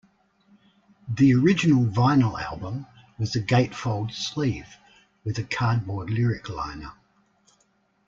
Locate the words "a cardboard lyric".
5.37-6.49